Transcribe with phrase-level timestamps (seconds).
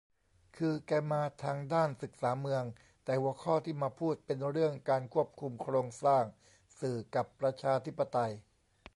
[0.57, 2.63] คือแกมาทางด้านศึกษาเมือง
[3.05, 6.23] แต่หัวข้อที่มาพูดเป็นเรื่องการควบคุมโครงสร้าง
[6.79, 8.31] สื่อกับประชาธิปไตย